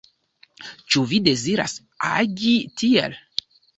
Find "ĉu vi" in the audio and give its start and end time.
0.95-1.19